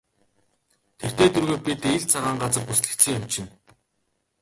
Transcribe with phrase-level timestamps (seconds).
[0.99, 3.51] Тэртэй тэргүй бид ил цагаан газар бүслэгдсэн юм чинь.